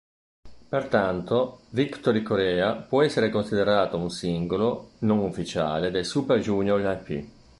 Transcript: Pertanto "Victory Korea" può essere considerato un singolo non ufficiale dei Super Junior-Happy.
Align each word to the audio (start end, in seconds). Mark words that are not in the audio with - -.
Pertanto 0.69 1.59
"Victory 1.69 2.23
Korea" 2.23 2.73
può 2.73 3.03
essere 3.03 3.29
considerato 3.29 3.99
un 3.99 4.09
singolo 4.09 4.93
non 5.01 5.19
ufficiale 5.19 5.91
dei 5.91 6.03
Super 6.03 6.39
Junior-Happy. 6.39 7.29